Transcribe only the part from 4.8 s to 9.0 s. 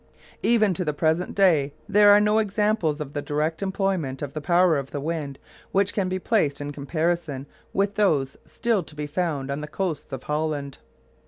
the wind which can be placed in comparison with those still to